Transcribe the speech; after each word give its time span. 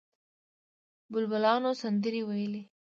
بلبلانو 1.11 1.71
سندرې 1.81 2.21
ویلې. 2.27 2.61